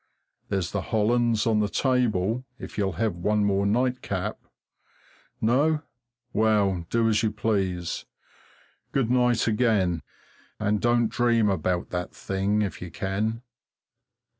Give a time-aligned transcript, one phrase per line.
[0.49, 4.39] There's the Hollands on the table, if you'll have one more nightcap.
[5.39, 5.83] No?
[6.33, 8.05] Well, do as you please.
[8.93, 10.01] Good night again,
[10.59, 13.43] and don't dream about that thing, if you can.